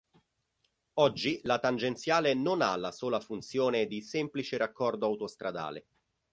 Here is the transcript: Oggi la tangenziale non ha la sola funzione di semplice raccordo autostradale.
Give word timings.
Oggi 0.95 1.41
la 1.43 1.59
tangenziale 1.59 2.33
non 2.33 2.63
ha 2.63 2.75
la 2.75 2.91
sola 2.91 3.19
funzione 3.19 3.85
di 3.85 4.01
semplice 4.01 4.57
raccordo 4.57 5.05
autostradale. 5.05 5.85